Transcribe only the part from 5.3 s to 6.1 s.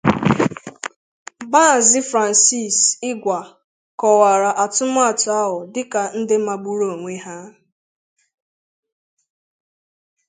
ahụ dịka